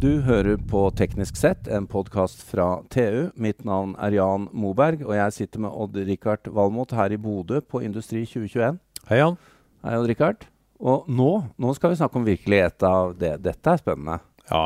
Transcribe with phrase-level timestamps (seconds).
[0.00, 3.28] Du hører på Teknisk sett, en podkast fra TU.
[3.36, 7.82] Mitt navn er Jan Moberg, og jeg sitter med Odd-Rikard Valmot her i Bodø på
[7.84, 8.78] Industri 2021.
[9.10, 9.36] Hei, Jan.
[9.84, 10.46] Hei, Odd-Rikard.
[10.80, 11.28] Og nå,
[11.60, 13.34] nå skal vi snakke om virkelighet av det.
[13.44, 14.16] Dette er spennende.
[14.48, 14.62] Ja,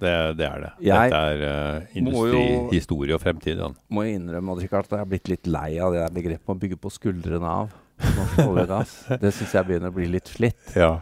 [0.00, 0.70] det, det er det.
[0.88, 3.60] Jeg Dette er uh, industri, jo- historie og fremtid.
[3.60, 3.76] Jan.
[3.92, 6.58] Må jeg innrømme Odd-Rikard, at jeg er blitt litt lei av det der begrepet å
[6.64, 7.76] bygge på skuldrene av
[8.16, 8.96] norsk olje og gass.
[9.20, 10.64] Det syns jeg begynner å bli litt slitt.
[10.78, 10.94] Ja.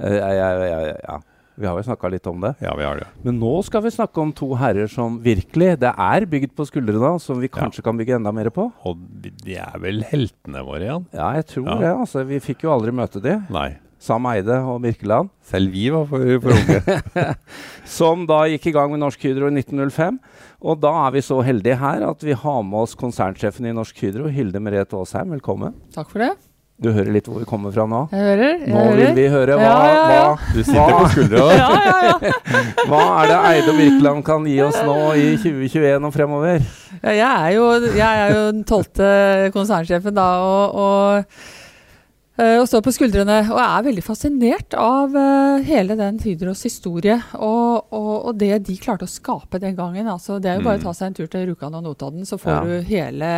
[0.00, 1.20] Eh, Jeg, jeg, jeg, ja.
[1.56, 2.54] Vi har jo snakka litt om det.
[2.60, 3.06] ja, vi har det.
[3.22, 7.20] Men nå skal vi snakke om to herrer som virkelig Det er bygd på skuldrene
[7.22, 8.72] som vi kanskje kan bygge enda mer på.
[8.84, 11.06] Og de- de er vel heltene våre, Jan?
[11.14, 11.78] Ja, jeg tror Ja.
[11.78, 11.92] det.
[12.00, 12.26] altså.
[12.26, 13.36] Vi fikk jo aldri møte de.
[13.50, 13.76] Nei.
[14.04, 15.30] Sam Eide og Birkeland.
[15.42, 17.36] Selv vi var for, for unge.
[17.86, 20.18] Som da gikk i gang med Norsk Hydro i 1905.
[20.60, 23.96] Og da er vi så heldige her at vi har med oss konsernsjefen i Norsk
[24.02, 25.30] Hydro, Hilde Merete Aasheim.
[25.38, 25.72] Velkommen.
[25.94, 26.32] Takk for det.
[26.82, 28.00] Du hører litt hvor vi kommer fra nå?
[28.10, 28.54] Jeg hører.
[28.64, 28.96] Jeg Nå hører.
[28.98, 30.30] vil vi høre hva, Ja, ja, ja.
[30.50, 31.44] Du sitter på skuldra.
[31.60, 32.32] Ja, ja, ja.
[32.50, 36.64] hva, hva er det Eide og Birkeland kan gi oss nå i 2021 og fremover?
[37.04, 39.08] ja jeg, er jo, jeg er jo den tolvte
[39.54, 41.38] konsernsjefen da, og, og,
[42.58, 43.36] og står på skuldrene.
[43.52, 48.74] Og er veldig fascinert av eh, hele den Hydros historie og, og, og det de
[48.82, 50.08] klarte å skape den gangen.
[50.10, 52.38] Altså, det er jo bare å ta seg en tur til Rjukan og Notodden, så
[52.42, 52.60] får Ja.
[52.66, 53.30] du hele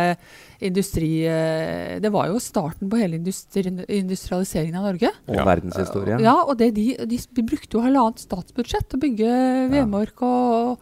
[0.65, 1.11] industri...
[1.29, 3.61] eh, det var jo starten på hele industri,
[3.99, 5.11] industrialiseringen av Norge.
[5.29, 5.45] Og Ja.
[5.45, 6.17] verdenshistorie?
[6.25, 9.35] Ja, og det de, de, de brukte jo halvannet statsbudsjett til å bygge
[9.75, 10.81] Vemork og,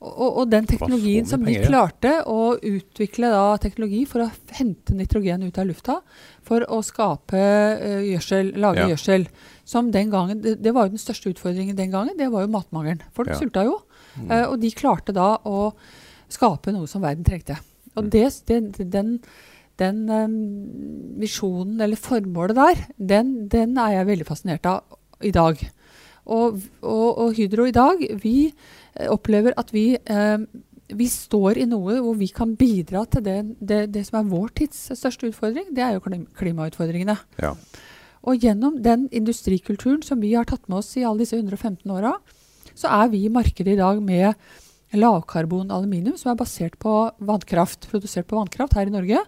[0.00, 5.42] og, og den teknologien som de klarte å utvikle da teknologi for å hente nitrogen
[5.42, 5.96] ut av lufta
[6.46, 8.88] for å skape uh, gjødsel, lage Ja.
[8.92, 9.26] gjødsel.
[9.68, 12.52] Som den gangen, det, det var jo den største utfordringen den gangen, det var jo
[12.54, 13.02] matmangelen.
[13.12, 13.38] Folk Ja.
[13.40, 13.80] sulta jo.
[14.16, 14.30] Mm.
[14.30, 15.72] Uh, og de klarte da å
[16.30, 17.58] skape noe som verden trengte.
[17.96, 18.10] Og Mm.
[18.14, 19.08] det, det, den,
[19.80, 20.34] den um,
[21.18, 25.58] visjonen, eller formålet der, den, den er jeg veldig fascinert av i dag.
[26.28, 28.52] Og, og, og Hydro i dag, vi
[29.06, 30.38] opplever at vi, eh,
[30.88, 34.54] vi står i noe hvor vi kan bidra til det, det, det som er vår
[34.62, 35.70] tids største utfordring.
[35.76, 37.18] Det er jo klim- klimautfordringene.
[37.42, 37.54] Ja.
[38.28, 42.16] Og gjennom den industrikulturen som vi har tatt med oss i alle disse 115 åra,
[42.74, 44.34] så er vi i markedet i dag med
[44.96, 49.22] lavkarbon aluminium som er basert på vannkraft, produsert på vannkraft her i Norge.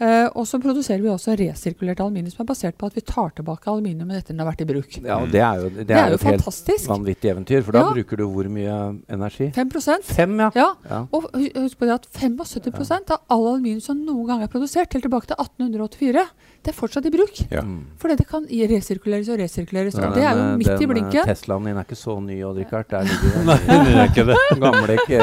[0.00, 3.34] Eh, og så produserer vi også resirkulert aluminium som er basert på at vi tar
[3.36, 4.94] tilbake aluminium etter den har vært i bruk.
[5.04, 6.86] Ja, og det er jo, det Det er er jo et fantastisk.
[6.86, 7.90] helt vanvittig eventyr, for da Ja.
[7.92, 8.78] bruker du hvor mye
[9.12, 9.50] energi?
[9.52, 9.70] 5
[10.02, 10.50] 5, ja.
[10.54, 11.00] Ja, ja.
[11.12, 15.04] og husk på det at 75% av all aluminium som noen gang er produsert, helt
[15.04, 16.24] tilbake til 1884,
[16.64, 17.36] det er fortsatt i bruk.
[17.50, 17.60] Ja.
[17.60, 17.84] Mm.
[17.98, 19.94] Fordi det kan resirkuleres og resirkuleres.
[20.00, 21.24] Ja, og det er jo midt i den, i blinken.
[21.28, 22.88] Teslaen din er ikke så ny, og Rikard.
[22.88, 24.36] Der ligger Nei, er ikke det.
[24.64, 25.20] gamle, ikke,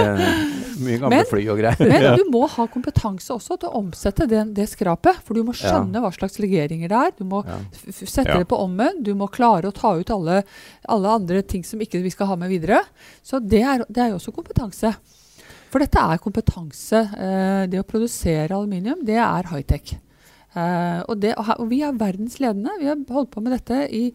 [0.85, 1.89] mye gamle Men- fly og greier.
[1.89, 5.21] Men du må ha kompetanse også til å omsette den, det skrapet.
[5.25, 7.11] For du må skjønne hva slags legeringer det er.
[7.17, 7.57] Du må Ja.
[7.91, 8.37] sette Ja.
[8.39, 9.01] det på ommen.
[9.03, 10.43] Du må klare å ta ut alle,
[10.87, 12.81] alle andre ting som ikke vi skal ha med videre.
[13.23, 14.95] Så det er, det er jo også kompetanse.
[15.69, 17.01] For dette er kompetanse.
[17.17, 19.97] Eh, det å produsere aluminium, det er high-tech.
[20.55, 22.69] Eh, og, og, og vi er verdensledende.
[22.79, 24.13] Vi har holdt på med dette i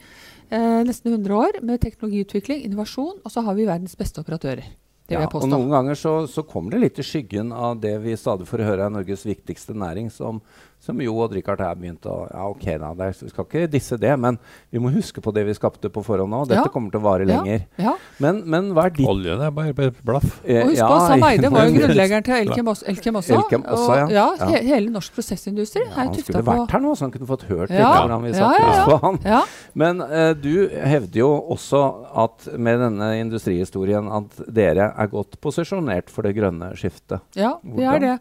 [0.51, 4.65] eh, nesten 100 år med teknologiutvikling, innovasjon, og så har vi verdens beste operatører.
[5.13, 8.49] Ja, og noen ganger så, så kommer det litt i skyggen av det vi stadig
[8.49, 10.41] får høre er Norges viktigste næring, som,
[10.83, 13.69] som jo og Richard her begynte å Ja, ok, da, det er, vi skal ikke
[13.71, 14.37] disse det, men
[14.75, 16.41] vi må huske på det vi skapte på forhånd nå.
[16.51, 16.71] Dette Ja.
[16.75, 17.67] kommer til å vare lenger.
[17.79, 17.93] Ja.
[18.19, 20.41] Men, men hva er ditt Olje, det er bare, bare blaff.
[20.45, 22.87] eh, Og husk på, Sam Eide var jo grunnleggeren til Elkem også.
[22.91, 24.27] Elkem også, Elkem også, og, ja.
[24.41, 27.15] ja, he hele norsk prosessindustri Ja, er han tufta skulle vært her nå, så han
[27.15, 27.93] kunne fått hørt litt Ja.
[28.03, 28.85] hvordan vi satte ja.
[28.91, 29.21] på han.
[29.37, 29.43] Ja,
[29.79, 31.83] Men uh, du hevder jo også
[32.27, 37.21] at med denne industrihistorien at dere er godt posisjonert for det grønne skiftet.
[37.39, 38.17] ja, vi er det.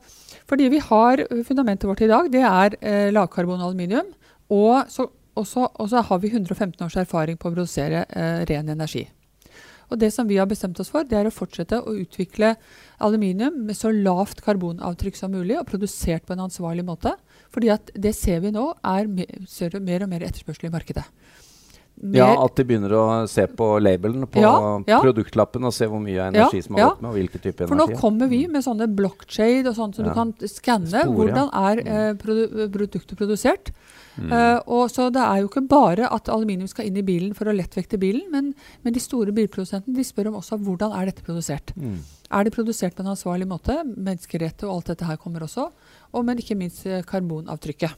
[0.51, 2.50] Fordi vi har fundamentet vårt i dag, det er
[2.81, 4.11] eh, lavkarbon aluminium.
[4.51, 9.07] Og så, og så- har vi 115 års erfaring på å produsere eh, ren energi.
[9.91, 12.55] Og det som vi har bestemt oss for, det er å fortsette å utvikle
[13.03, 17.11] aluminium med så lavt karbonavtrykk som mulig, og produsert på en ansvarlig måte.
[17.51, 21.03] Fordi det ser vi nå er mer og mer etterspørsel i markedet.
[22.01, 24.99] Ja, At de begynner å se på labelen på Ja, ja.
[25.03, 27.69] produktlappen og se hvor mye energi som har gått med, og hvilken type energi.
[27.69, 30.09] For nå kommer vi med sånne blockshade og sånt, så Ja.
[30.09, 31.05] du kan skanne.
[31.05, 31.15] Mm.
[31.15, 33.71] hvordan er eh, produ produktet produsert.
[34.17, 34.31] Mm.
[34.31, 37.45] Uh, og så Det er jo ikke bare at aluminium skal inn i bilen for
[37.45, 38.53] å lettvekte bilen, men,
[38.83, 41.71] men de store bilprodusentene de spør om også hvordan er dette produsert.
[41.77, 41.99] Mm.
[42.31, 43.77] Er det produsert på en ansvarlig måte?
[43.85, 45.69] Menneskerett og alt dette her kommer også.
[46.13, 47.95] Og men ikke minst eh, karbonavtrykket.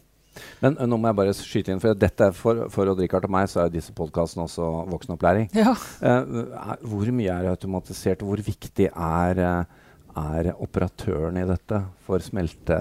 [0.64, 3.28] Men eh, nå må jeg bare skyte inn, for dette er for, for Odd Rikard
[3.28, 5.50] og meg så er disse podkastene også voksenopplæring.
[5.58, 5.74] Ja.
[6.02, 9.82] Er- hvor mye er automatisert, og hvor viktig er, eh,
[10.24, 12.78] er operatøren i dette for smelte...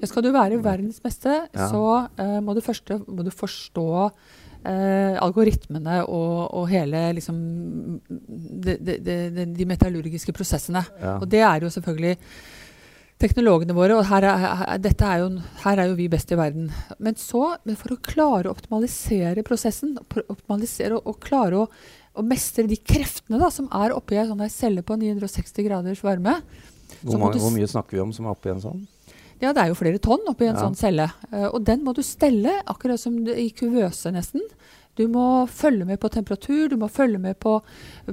[0.00, 1.66] Ja, skal du være verdens beste, Ja.
[1.70, 1.82] så
[2.18, 7.36] uh, må du først må du forstå uh, algoritmene og, og hele liksom
[8.08, 10.82] de, de, de, de metallurgiske prosessene.
[11.02, 11.18] Ja.
[11.20, 12.16] Og det er jo selvfølgelig
[13.20, 14.44] teknologene våre, og her er,
[14.80, 15.30] er jo,
[15.64, 16.70] her er jo vi best i verden.
[16.98, 21.66] Men så, for å klare å optimalisere prosessen, optimalisere og, og klare å,
[22.16, 26.40] å mestre de kreftene da, som er oppi ei sånn celle på 960 graders varme
[27.02, 28.80] Hvor, mange, du hvor mye snakker vi om som er oppi en sånn?
[29.40, 30.66] Ja, det er jo flere tonn oppi en Ja.
[30.66, 31.06] sånn celle.
[31.32, 34.42] Uh, og den må du stelle, akkurat som i kuvøse nesten.
[35.00, 37.54] Du må følge med på temperatur, du må følge med på,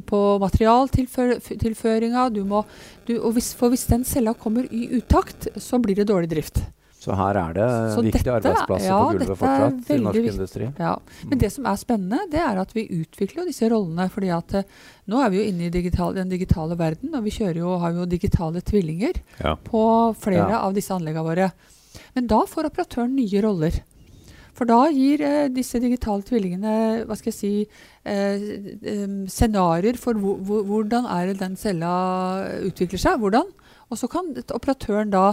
[0.08, 2.30] på materialtilføringa.
[2.32, 2.42] Du
[3.08, 6.62] du, og hvis, for hvis den cella kommer i utakt, så blir det dårlig drift.
[6.98, 10.30] Så her er det Så viktige dette er- arbeidsplasser ja, på gulvet fortsatt i norsk
[10.32, 10.70] industri.
[10.80, 10.94] Ja.
[11.30, 14.10] Men det som er spennende, det er at vi utvikler disse rollene.
[14.10, 14.64] fordi at eh,
[15.08, 17.30] nå er vi jo inne i digital, den digitale verden, og vi
[17.62, 19.56] jo, har jo digitale tvillinger Ja.
[19.56, 21.52] på flere av disse anleggene våre.
[22.16, 23.72] Men da får operatøren nye roller.
[24.58, 27.52] For da gir eh, disse digitale tvillingene hva skal jeg si,
[28.10, 28.48] eh,
[29.30, 31.94] scenarioer for hvor, hvor, hvordan er det den cella
[32.66, 33.22] utvikler seg.
[33.22, 33.54] hvordan.
[33.88, 35.30] Og så kan operatøren da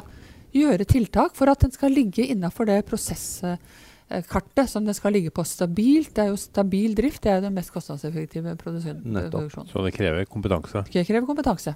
[0.55, 5.43] gjøre tiltak for at den skal ligge innafor det prosesskartet som den skal ligge på
[5.49, 6.13] stabilt.
[6.15, 9.73] Det er jo stabil drift, det er den mest kostnadseffektive produksjonen.
[9.73, 10.85] Så det krever kompetanse.
[10.93, 11.75] Det krever kompetanse.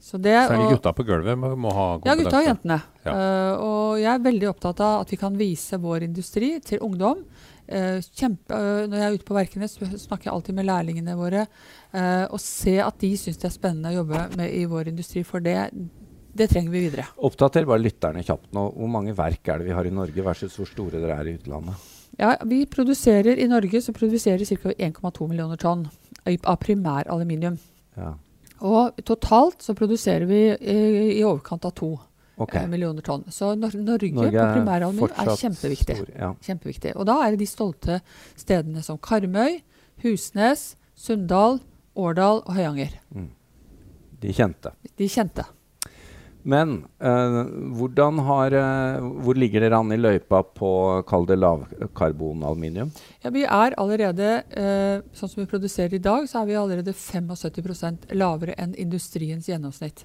[0.00, 2.80] Så det, Særlig og- gutta på gulvet må, må ha ja, gutta og jentene.
[3.04, 3.12] Ja.
[3.12, 7.20] Uh, og jeg er veldig opptatt av at vi kan vise vår industri til ungdom.
[7.70, 11.16] Uh, kjempe, uh, når jeg er ute på verkene, så snakker jeg alltid med lærlingene
[11.20, 11.46] våre.
[11.92, 15.24] eh, og se at de syns det er spennende å jobbe med i vår industri,
[15.26, 15.56] for det,
[16.32, 17.06] det trenger vi videre.
[17.18, 18.68] Oppdater bare lytterne kjapt nå.
[18.76, 21.34] Hvor mange verk er det vi har i Norge versus hvor store dere er i
[21.34, 21.74] utlandet?
[22.18, 24.70] Ja, vi produserer I Norge så produserer vi ca.
[24.70, 25.88] 1,2 millioner tonn
[26.26, 27.58] av primær aluminium.
[27.96, 28.14] Ja.
[28.60, 30.78] Og totalt så produserer vi i,
[31.18, 31.94] i overkant av to
[32.40, 32.54] Ok.
[32.56, 33.24] eh, millioner tonn.
[33.28, 35.96] Så Nor Norge, Norge på primæraluminium er kjempeviktig.
[35.96, 36.30] stor, ja.
[36.46, 36.94] Kjempeviktig.
[36.96, 38.00] Og da er det de stolte
[38.36, 39.60] stedene som Karmøy,
[40.04, 41.60] Husnes, Sunndal,
[41.96, 42.96] Årdal og Høyanger.
[44.20, 44.72] De kjente.
[44.96, 45.44] De kjente.
[46.42, 47.44] Men eh,
[47.76, 50.70] hvordan har, eh, hvor ligger dere an i løypa på
[51.06, 52.90] kall det lavkarbonaluminium?
[53.22, 56.94] Ja, vi er allerede, eh, sånn som vi produserer i dag, så er vi allerede
[56.96, 60.04] 75 lavere enn industriens gjennomsnitt.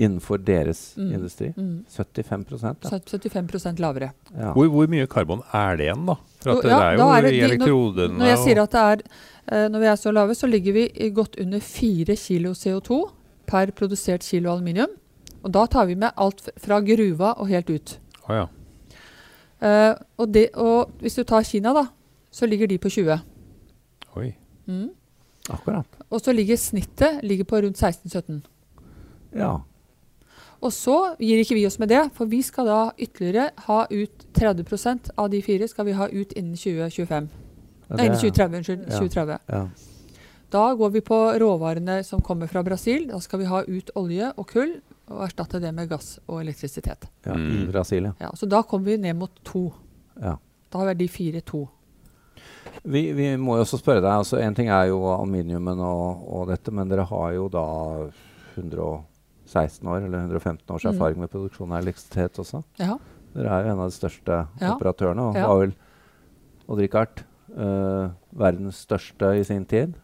[0.00, 1.12] Innenfor deres Mm.
[1.14, 1.48] industri?
[1.56, 1.84] Mm.
[1.88, 2.98] 75 da.
[3.00, 4.12] 75 lavere.
[4.38, 4.52] ja.
[4.54, 6.14] Hvor, hvor mye karbon er det igjen, da?
[6.40, 8.62] For Jo, at det, er jo er det i elektrodene når- Når jeg og- sier
[8.62, 9.02] at det er,
[9.56, 13.10] eh, når vi er så lave, så ligger vi godt under 4 kilo CO2
[13.46, 14.88] per produsert kilo aluminium.
[15.42, 17.96] Og da tar vi med alt fra gruva og helt ut.
[18.28, 18.46] Oh, ja.
[19.62, 21.86] uh, og, det, og hvis du tar Kina, da,
[22.30, 23.18] så ligger de på 20.
[24.20, 24.28] Oi.
[24.66, 24.90] Mm.
[25.50, 26.00] Akkurat.
[26.10, 28.40] Og så ligger snittet ligger på rundt 16-17.
[29.34, 29.58] Ja.
[30.60, 34.26] Og så gir ikke vi oss med det, for vi skal da ytterligere ha ut
[34.36, 37.30] 30% av de fire skal vi ha ut innen 2025.
[37.88, 38.56] Ja, Nei, innen det- 2030.
[38.58, 38.84] Unnskyld.
[38.90, 38.98] ja.
[38.98, 39.38] 2030.
[39.48, 39.68] Ja.
[40.50, 43.08] Da går vi på råvarene som kommer fra Brasil.
[43.08, 47.08] Da skal vi ha ut olje og kull og erstatte det med gass og elektrisitet.
[47.26, 47.32] ja.
[47.34, 47.36] I
[47.66, 47.70] Mm.
[47.72, 48.30] Brasil, ja.
[48.34, 49.72] Så da kommer vi ned mot to.
[50.22, 50.36] ja.
[50.70, 51.68] Da har vi de fire to.
[52.84, 56.46] Vi, vi må jo også spørre deg, altså En ting er jo aluminiumen og, og
[56.48, 57.64] dette, men dere har jo da
[58.56, 60.94] 116 år eller 115 års Mm.
[60.94, 62.62] erfaring med produksjon av elektrisitet også.
[62.78, 62.96] Ja.
[63.34, 64.74] Dere er jo en av de største Ja.
[64.76, 65.46] operatørene, og Ja.
[65.48, 65.74] var vel
[66.68, 67.24] Odd-Rikard
[67.58, 69.94] uh, verdens største i sin tid.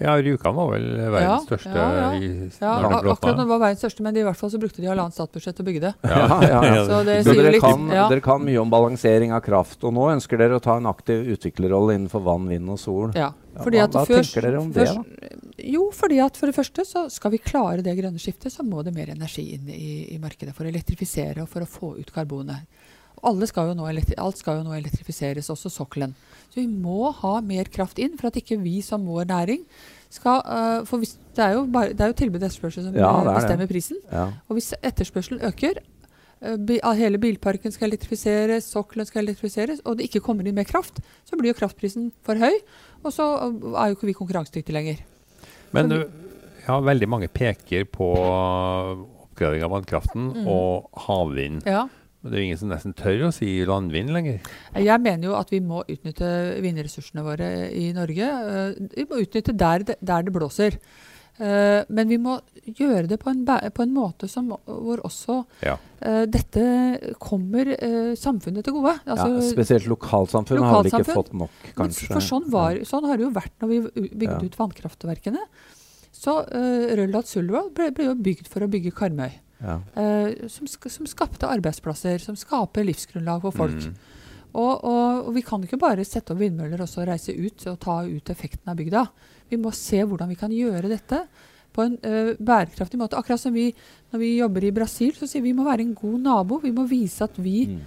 [0.00, 2.08] Ja, Rjukan var vel verdens Ja, største ja, ja.
[2.14, 4.78] Ja, akkurat den akkurat når det var verdens største, men i hvert fall så brukte
[4.84, 5.92] de halvannet statsbudsjett til å bygge det.
[6.06, 6.84] Ja, ja, ja.
[6.90, 7.64] Så det Så sier dere litt.
[7.64, 8.04] kan, ja.
[8.12, 11.26] dere kan mye om balansering av kraft, og nå ønsker dere å ta en aktiv
[11.34, 13.10] utviklerrolle innenfor vann, vind og sol.
[13.18, 15.34] Ja, fordi hva- at hva først- tenker dere om det, da?
[15.58, 18.84] Jo, fordi at for det første så skal vi klare det grønne skiftet, så må
[18.86, 22.12] det mer energi inn i, i markedet for å elektrifisere og for å få ut
[22.14, 22.62] karbonet.
[23.48, 23.74] Skal
[24.18, 26.14] alt skal jo nå elektrifiseres, også sokkelen.
[26.50, 29.64] Så vi må ha mer kraft inn for at ikke vi som vår næring
[30.10, 32.94] skal uh, For hvis, det, er jo bare, det er jo tilbud og etterspørsel som
[32.96, 33.42] Ja, øh, det er det.
[33.42, 33.96] bestemmer prisen.
[34.12, 34.22] Ja.
[34.48, 35.80] Og hvis etterspørselen øker,
[36.40, 40.64] uh, bi- hele bilparken skal elektrifiseres, sokkelen skal elektrifiseres, og det ikke kommer inn mer
[40.64, 42.56] kraft, så blir jo kraftprisen for høy,
[43.04, 43.26] og så
[43.76, 45.04] er jo ikke vi konkurransedyktige lenger.
[45.72, 45.98] Men du,
[46.66, 48.08] ja, veldig mange peker på
[49.28, 50.46] oppgradering av vannkraften Mm.
[50.48, 51.66] og havvind.
[51.66, 51.86] Ja.
[52.22, 54.40] Men det er jo ingen som nesten tør å si landvind lenger.
[54.74, 56.30] Jeg mener jo at vi må utnytte
[56.64, 58.26] vindressursene våre i Norge.
[58.26, 60.78] Øh, Vi må utnytte der det, der det blåser.
[61.38, 65.76] Eh, Men vi må gjøre det på en, på en måte som, hvor også Ja.
[66.02, 68.98] eh, dette kommer eh, samfunnet til gode.
[69.06, 72.08] ja, Altså, spesielt lokalsamfunn har vel ikke fått nok, kanskje.
[72.10, 74.42] For sånn, var, sånn har det jo vært når vi bygde Ja.
[74.42, 75.38] ut vannkraftverkene.
[76.12, 79.30] Så uh, Røldal Sulvold ble, ble jo bygd for å bygge Karmøy.
[79.58, 79.80] Ja.
[79.96, 83.78] Uh, som, som skapte arbeidsplasser, som skaper livsgrunnlag for folk.
[83.82, 83.94] Mm.
[84.58, 87.76] Og, og, og vi kan ikke bare sette opp vindmøller og så reise ut og
[87.82, 89.02] ta ut effekten av bygda.
[89.50, 91.20] Vi må se hvordan vi kan gjøre dette
[91.76, 93.18] på en ø, bærekraftig måte.
[93.20, 93.68] Akkurat som vi
[94.10, 96.58] når vi jobber i Brasil, så sier vi vi må være en god nabo.
[96.64, 97.82] Vi må vise at vi, Mm.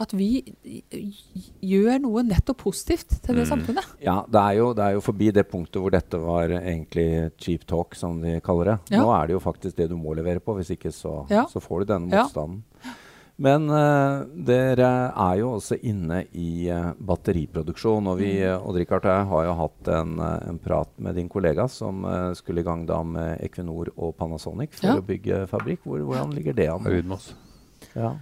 [0.00, 0.42] At vi
[1.62, 3.50] gjør noe nettopp positivt til det Mm.
[3.52, 3.84] samfunnet.
[4.02, 7.64] Ja, det er, jo, det er jo forbi det punktet hvor dette var egentlig cheap
[7.66, 8.78] talk, som de kaller det.
[8.96, 9.02] Ja.
[9.02, 11.44] Nå er det jo faktisk det du må levere på, hvis ikke så, Ja.
[11.46, 12.24] så får du denne Ja.
[12.24, 12.62] motstanden.
[13.36, 18.06] Men uh, dere er jo også inne i uh, batteriproduksjon.
[18.06, 18.42] Og vi Mm.
[18.46, 22.04] eh, Odd Rikard, jeg har jo hatt en, eh, en prat med din kollega som
[22.04, 24.96] eh, skulle i gang da med Equinor og Panasonic for Ja.
[25.00, 25.80] å bygge fabrikk.
[25.84, 26.84] Hvor, hvordan ligger det an?
[26.84, 27.34] Hvem Moss.
[27.96, 28.14] Ja.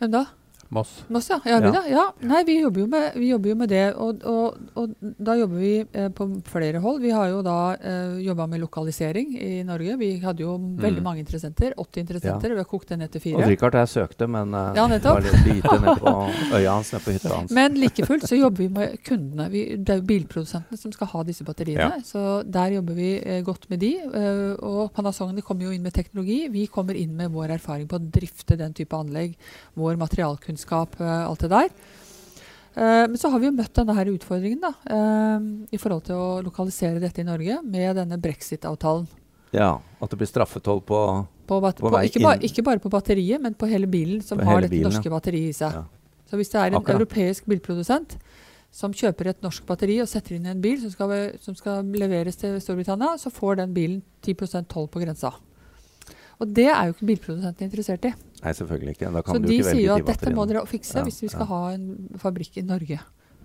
[0.00, 0.26] Hvem da?
[0.70, 1.04] Moss.
[1.08, 1.38] Moss, ja.
[1.48, 1.82] Ja, Ja.
[1.88, 2.02] ja.
[2.28, 3.84] Nei, vi jobber jo med, vi jobber jo med det.
[3.96, 7.00] Og, og, og da jobber vi eh, på flere hold.
[7.00, 9.96] Vi har jo da eh, jobba med lokalisering i Norge.
[9.96, 11.72] Vi hadde jo veldig mange interessenter.
[11.76, 12.52] 80 interessenter.
[12.52, 13.38] Vi har kokt det ned til fire.
[13.40, 16.12] Og Richard jeg søkte, men eh, Ja, det var litt lite ned på
[16.58, 17.50] øya hans, nede på hytta hans.
[17.56, 19.48] Men like fullt så jobber vi med kundene.
[19.54, 22.02] Vi, det er jo bilprodusentene som skal ha disse batteriene.
[22.04, 23.94] Så der jobber vi eh, godt med de.
[24.04, 26.42] eh, og Panasonic kommer jo inn med teknologi.
[26.52, 29.32] Vi kommer inn med vår erfaring på å drifte den type anlegg.
[29.78, 30.56] Vår materialkunnskap,
[31.00, 31.70] eh, alt det der.
[32.78, 36.14] Eh, men så har vi jo møtt denne her utfordringen da, eh, i forhold til
[36.14, 39.08] å lokalisere dette i Norge med denne brexit-avtalen.
[39.52, 42.42] Ja, At det blir straffetoll på På På på, vei ikke, ba inn.
[42.44, 45.48] ikke bare på batteriet, men på hele bilen som hele har dette bilen, norske batteriet
[45.48, 45.72] i seg.
[45.72, 45.84] Ja.
[46.28, 47.00] Så hvis det er en Akkurat.
[47.00, 48.18] europeisk bilprodusent
[48.70, 51.82] som kjøper et norsk batteri og setter inn i en bil som skal, som skal
[51.84, 55.32] leveres til Storbritannia, så får den bilen 10% toll på grensa.
[56.38, 58.12] Og det er jo ikke bilprodusenten interessert i.
[58.42, 59.10] Nei, selvfølgelig ikke.
[59.14, 61.22] Da kan Så de ikke sier jo de at dette må dere fikse Ja, hvis
[61.24, 61.50] vi skal ja.
[61.50, 62.98] ha en fabrikk i Norge.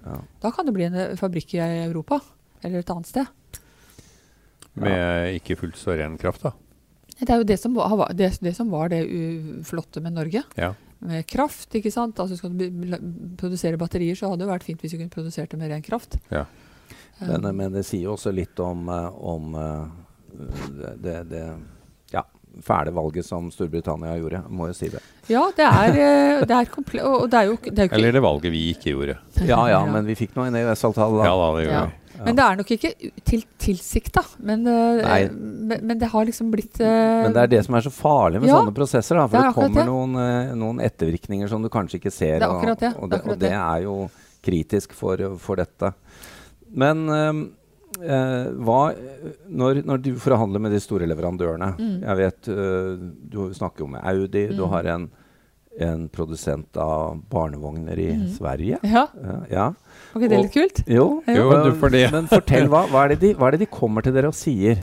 [0.04, 0.18] Ja.
[0.44, 2.20] Da kan det bli en fabrikk i Europa
[2.64, 3.60] eller et annet sted.
[4.80, 6.54] Med ikke fullt så ren kraft, da.
[7.20, 9.04] Det er jo det som var det, det, som var det
[9.68, 10.44] flotte med Norge.
[10.60, 10.74] Ja.
[11.04, 12.20] Med kraft, ikke sant.
[12.20, 12.98] Altså skal du
[13.40, 16.20] produsere batterier, så hadde det vært fint hvis du kunne produsert det med ren kraft.
[16.34, 16.46] Ja.
[17.20, 19.84] Men, Um, men det sier jo også litt om, eh, om eh,
[20.98, 21.44] det, det,
[22.62, 24.44] fæle valget som Storbritannia gjorde.
[24.54, 25.02] Må jo si det.
[25.32, 27.02] Ja, det er, eh, det er komple...
[27.08, 29.18] Og det er jo, det er jo ikke Eller det valget vi ikke gjorde.
[29.48, 31.28] Ja ja, men vi fikk nå en EØS-avtale, da.
[31.30, 31.84] Ja da, det gjorde Ja.
[31.90, 32.00] vi.
[32.14, 32.24] Ja.
[32.28, 32.90] Men det er nok ikke
[33.26, 34.22] til, tilsikta.
[34.46, 37.84] Men, eh, men, men det har liksom blitt uh, Men det er det som er
[37.88, 39.18] så farlig med Ja, sånne prosesser.
[39.18, 39.88] Da, for det det, er kommer det.
[39.90, 42.38] noen, eh, noen ettervirkninger som du kanskje ikke ser.
[42.38, 42.54] Det er.
[42.54, 43.98] Og, og, Det er og det er jo
[44.46, 45.90] kritisk for, for dette.
[46.84, 47.34] Men eh,
[48.02, 48.94] eh, hva
[49.50, 52.00] når, når du forhandler med de store leverandørene Mm.
[52.04, 52.96] Jeg vet uh,
[53.30, 54.48] Du snakker jo med Audi.
[54.56, 54.70] Du Mm.
[54.72, 55.10] har en,
[55.80, 58.28] en produsent av barnevogner i Mm.
[58.38, 58.80] Sverige.
[58.84, 59.68] Ja, Ja, ja.
[60.14, 60.84] var ikke det litt kult?
[60.88, 62.12] Jo, Jo, men- du for det.
[62.12, 64.34] Men fortell, hva, hva, er det de, hva er det de kommer til dere og
[64.38, 64.78] sier?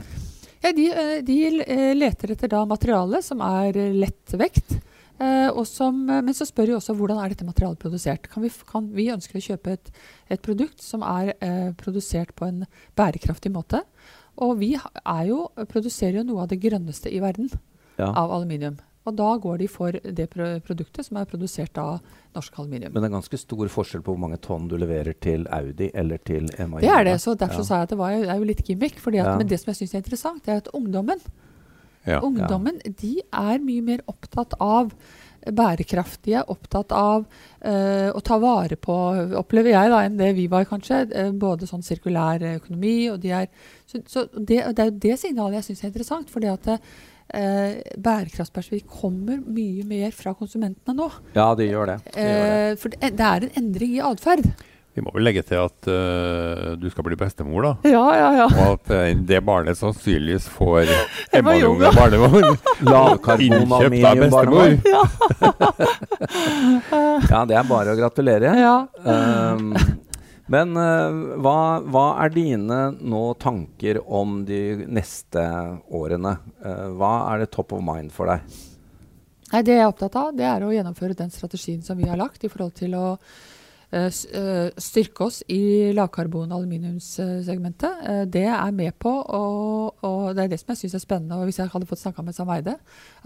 [0.63, 3.95] Ja, de, eh, de eh, leter etter da materiale som er lett
[4.31, 4.79] lettvekt.
[5.21, 8.27] Eh, som, eh, men så spør de også hvordan er dette materialet produsert.
[8.31, 9.91] Kan vi, kan, vi ønsker å kjøpe et,
[10.29, 12.63] et produkt som er eh, produsert på en
[12.99, 13.83] bærekraftig måte.
[14.41, 17.51] Og vi er jo, produserer jo noe av det grønneste i verden
[17.99, 18.07] Ja.
[18.15, 18.79] av aluminium.
[19.05, 22.03] Og da går de for det produktet som er produsert av
[22.35, 22.93] norsk aluminium.
[22.93, 26.21] Men det er ganske stor forskjell på hvor mange tonn du leverer til Audi eller
[26.21, 26.81] til MAI.
[26.85, 27.67] Det er det, så derfor Ja.
[27.67, 29.01] sa jeg at det, var, det er jo litt gimmick.
[29.13, 29.37] Ja.
[29.37, 31.19] Men det som jeg syns er interessant, det er at ungdommen
[32.07, 32.21] Ja.
[32.25, 34.93] Ungdommen de er mye mer opptatt av
[35.41, 38.97] bærekraftige, opptatt av uh, å ta vare på,
[39.39, 41.03] opplever jeg, da, enn det vi var, kanskje.
[41.09, 43.49] Uh, både sånn sirkulær økonomi og de er
[43.89, 46.29] Så, så det, det er jo det signalet jeg syns er interessant.
[46.29, 46.81] fordi at uh,
[47.97, 51.09] bærekraftsperspektiv kommer mye mer fra konsumentene nå.
[51.35, 51.97] Ja, de gjør det.
[52.13, 52.77] De gjør det.
[52.83, 54.45] For det, det er en endring i atferd.
[54.91, 57.71] Vi må vel legge til at uh, du skal bli bestemor, da.
[57.87, 58.47] Ja, ja, ja.
[58.49, 60.89] Og at uh, det barnet sannsynligvis får
[61.31, 61.85] Emma Junge.
[61.85, 62.57] Junge barnevogn.
[62.91, 64.69] Lavkarbon Innkjøpt av bestemor.
[67.31, 68.51] Ja, det er bare å gratulere.
[68.59, 68.75] ja.
[69.05, 69.71] Um,
[70.51, 74.59] men uh, hva, hva er dine nå tanker om de
[74.91, 75.45] neste
[75.87, 76.33] årene?
[76.99, 78.43] Hva er det top of mind for deg?
[79.51, 82.19] Nei, Det jeg er opptatt av, det er å gjennomføre den strategien som vi har
[82.19, 83.05] lagt i forhold til å
[83.91, 88.03] styrke oss i lavkarbon- og aluminiumssegmentet.
[88.07, 91.35] Eh, det er med på, og, og det er det som jeg syns er spennende.
[91.35, 92.77] og Hvis jeg hadde fått snakka med Sam Eide,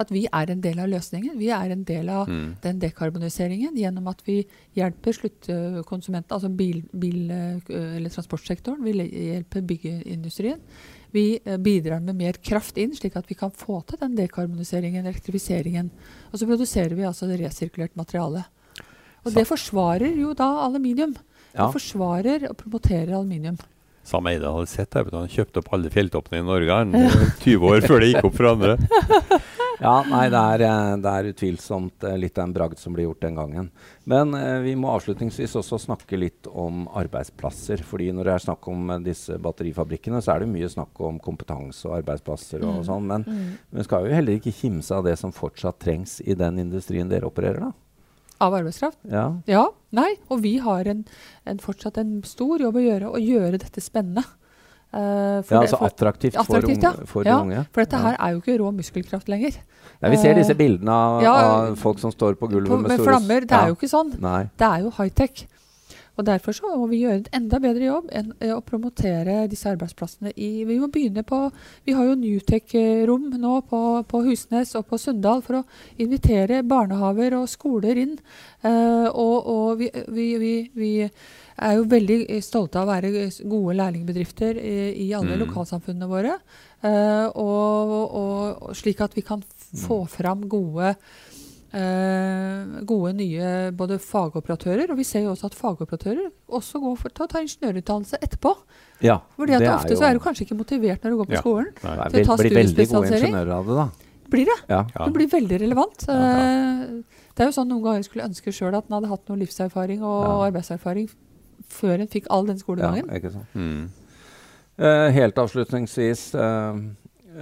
[0.01, 1.37] at vi er en del av løsningen.
[1.37, 2.55] Vi er en del av Mm.
[2.63, 8.83] den dekarboniseringen gjennom at vi hjelper sluttkonsumenten, altså bil, bil, eh, eller transportsektoren.
[8.83, 10.59] Vi hjelper byggeindustrien.
[11.11, 15.05] Vi eh, bidrar med mer kraft inn, slik at vi kan få til den dekarboniseringen,
[15.05, 15.91] elektrifiseringen.
[16.33, 18.45] Og så produserer vi altså det resirkulert materiale.
[19.25, 21.15] Og det forsvarer jo da aluminium.
[21.55, 21.65] Ja.
[21.67, 23.57] Det forsvarer og promoterer aluminium.
[24.05, 26.91] Sam Eide hadde sett det, han kjøpte opp alle fjelltoppene i Norge han,
[27.41, 28.77] 20 år før det gikk opp for andre.
[29.75, 33.03] Ja, nei, det er, eh, det er utvilsomt eh, litt av en bragd som ble
[33.03, 33.65] gjort den gangen.
[34.07, 37.83] Men eh, vi må avslutningsvis også snakke litt om arbeidsplasser.
[37.83, 41.19] fordi når det er snakk om eh, disse batterifabrikkene, så er det mye snakk om
[41.19, 42.83] kompetanse og arbeidsplasser og Mm.
[42.87, 43.03] sånn.
[43.11, 43.57] Men Mm.
[43.75, 47.27] vi skal jo heller ikke kimse av det som fortsatt trengs i den industrien dere
[47.27, 47.71] opererer, da.
[48.43, 48.97] Av arbeidskraft?
[49.11, 49.27] Ja.
[49.47, 49.65] Ja.
[49.95, 50.15] Nei.
[50.29, 51.05] Og vi har en,
[51.47, 54.25] en fortsatt en stor jobb å gjøre, å gjøre dette spennende.
[54.95, 57.63] Uh, for ja, altså for- attraktivt, attraktivt, for, unge, for Ja, de unge.
[57.73, 58.03] For dette Ja.
[58.05, 59.57] her er jo ikke rå muskelkraft lenger.
[60.01, 62.77] Nei, vi ser eh, disse bildene av, ja, av folk som står på gulvet På,
[62.79, 63.47] med, med store flammer.
[63.47, 64.13] Det er jo ikke sånn.
[64.23, 64.43] Nei.
[64.55, 65.45] Det er jo high-tech.
[66.15, 69.69] Og Derfor så må vi gjøre en enda bedre jobb enn eh, å promotere disse
[69.71, 71.41] arbeidsplassene i Vi må begynne på
[71.85, 75.65] Vi har jo Newtech-rom nå på, på Husnes og på Sunndal for å
[76.01, 78.15] invitere barnehaver og skoler inn.
[78.63, 80.91] Eh, og og vi, vi, vi, vi
[81.55, 85.41] er jo veldig stolte av å være gode lærlingbedrifter i, i alle Mm.
[85.45, 86.37] lokalsamfunnene våre.
[86.85, 89.43] Eh, og, og, slik at vi kan
[89.75, 90.95] få fram gode
[91.75, 97.27] gode nye både fagoperatører, og vi ser jo også at fagoperatører også går for å
[97.27, 98.53] ta ingeniørutdannelse etterpå.
[99.03, 101.25] Ja, Fordi at det er ofte så er du kanskje ikke motivert når du går
[101.31, 101.41] på Ja.
[101.43, 101.67] skolen.
[101.83, 102.09] Nei.
[102.09, 103.87] Til å ta blir veldig gode ingeniører av det, da.
[104.31, 104.57] Blir det?
[104.69, 104.79] Ja.
[104.95, 105.05] Ja.
[105.05, 106.05] Det blir veldig relevant.
[106.07, 106.13] Ja.
[106.15, 107.03] Eh,
[107.35, 109.37] Det er jo sånn noen ganger jeg skulle ønske sjøl at en hadde hatt noe
[109.37, 110.51] livserfaring og Ja.
[110.51, 111.09] arbeidserfaring
[111.67, 113.09] før en fikk all den ja, skolegangen.
[113.11, 113.45] ikke sant.
[113.53, 113.89] Mm.
[114.79, 116.79] Uh, helt avslutningsvis, uh,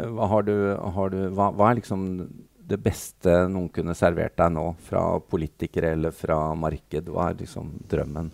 [0.09, 2.27] hva, har du, har du, hva, hva er liksom
[2.69, 7.09] det beste noen kunne servert deg nå, fra politikere eller fra marked?
[7.11, 8.31] Hva er liksom drømmen?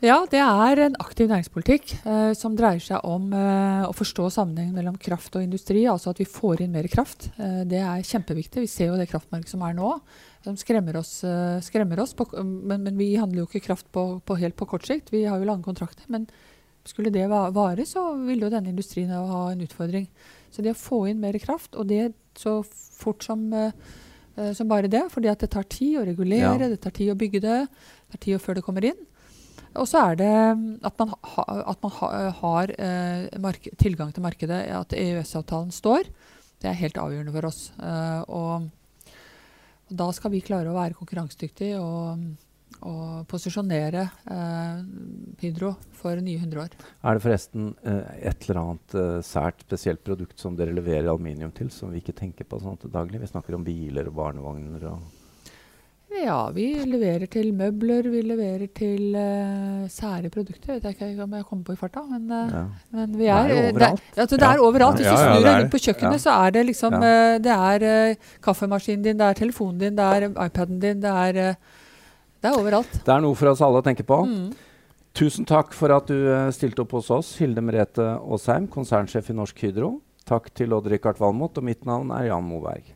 [0.00, 4.72] Ja, det er en aktiv næringspolitikk eh, som dreier seg om eh, å forstå sammenhengen
[4.78, 5.82] mellom kraft og industri.
[5.92, 7.26] Altså at vi får inn mer kraft.
[7.36, 8.62] Eh, det er kjempeviktig.
[8.64, 9.90] Vi ser jo det kraftmarkedet som er nå,
[10.46, 11.18] som skremmer oss.
[11.28, 14.70] Eh, skremmer oss på, men, men vi handler jo ikke kraft på, på helt på
[14.72, 15.12] kort sikt.
[15.12, 16.08] Vi har jo lange kontrakter.
[16.08, 16.24] Men
[16.88, 20.08] skulle det va- vare, så ville jo denne industrien ha en utfordring.
[20.50, 23.72] Så det å få inn mer kraft, og det så fort som, eh,
[24.36, 26.68] eh, som bare det, fordi at det tar tid å regulere, Ja.
[26.68, 29.06] det tar tid å bygge det, det tar tid før det kommer inn.
[29.76, 34.22] Og så er det mm, at man, ha, at man ha, har uh, tilgang til
[34.22, 36.10] markedet, at EØS-avtalen står.
[36.60, 37.72] Det er helt avgjørende for oss.
[37.78, 38.70] Uh, og,
[39.86, 42.34] og da skal vi klare å være konkurransedyktige og,
[42.80, 44.80] og posisjonere eh,
[45.42, 46.74] Hydro for nye 100 år.
[47.04, 51.52] Er det forresten eh, et eller annet eh, sært spesielt produkt som dere leverer aluminium
[51.56, 53.20] til, som vi ikke tenker på sånn daglig?
[53.20, 55.16] Vi snakker om biler og barnevogner og
[56.10, 60.72] Ja, vi leverer til møbler, vi leverer til eh, sære produkter.
[60.74, 62.62] Vet jeg ikke om jeg kommer på i farta, men, eh, ja.
[62.96, 64.02] men vi Det er er, jo eh, overalt.
[64.08, 64.96] Det, altså, det er overalt.
[64.98, 67.36] Hvis Ja, du ja, snur deg er rundt på kjøkkenet, så er det liksom eh,
[67.44, 71.54] Det er kaffemaskinen din, det er telefonen din, det er iPaden din, det er
[72.40, 72.92] Det er overalt.
[73.04, 74.22] Det er noe for oss alle å tenke på.
[74.24, 74.50] Mm.
[75.16, 79.36] Tusen takk for at du eh, stilte opp hos oss, Hilde Merete Aasheim, konsernsjef i
[79.36, 79.98] Norsk Hydro.
[80.28, 82.94] Takk til Odd-Rikard Valmot, og mitt navn er Jan Moberg.